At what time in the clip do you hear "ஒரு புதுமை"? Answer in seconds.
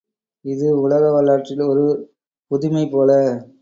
1.67-2.85